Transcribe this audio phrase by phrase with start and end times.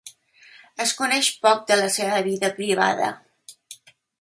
[0.85, 3.13] Es coneix poc de la seva vida privada.